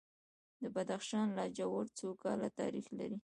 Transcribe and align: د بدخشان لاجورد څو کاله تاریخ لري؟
د 0.61 0.63
بدخشان 0.75 1.27
لاجورد 1.37 1.89
څو 1.99 2.07
کاله 2.23 2.47
تاریخ 2.59 2.85
لري؟ 2.99 3.17